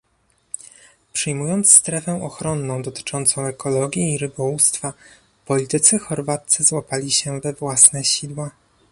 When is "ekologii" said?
3.45-4.13